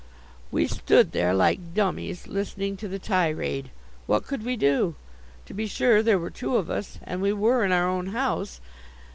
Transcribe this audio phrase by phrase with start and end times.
[0.49, 3.69] We stood there like dummies, listening to the tirade.
[4.07, 4.95] What could we do?
[5.45, 8.61] To be sure, there were two of us, and we were in our own house.